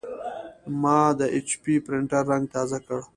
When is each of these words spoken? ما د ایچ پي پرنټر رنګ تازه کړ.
ما 0.81 0.99
د 1.19 1.21
ایچ 1.35 1.49
پي 1.63 1.73
پرنټر 1.85 2.23
رنګ 2.31 2.43
تازه 2.53 2.79
کړ. 2.85 2.99